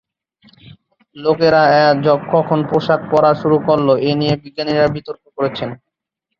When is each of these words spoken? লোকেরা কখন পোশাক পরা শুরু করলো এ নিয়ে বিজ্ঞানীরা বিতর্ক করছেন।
লোকেরা 1.15 1.61
কখন 2.33 2.59
পোশাক 2.69 3.01
পরা 3.11 3.31
শুরু 3.41 3.57
করলো 3.67 3.93
এ 4.01 4.11
নিয়ে 4.19 4.35
বিজ্ঞানীরা 4.43 4.85
বিতর্ক 4.95 5.23
করছেন। 5.37 5.69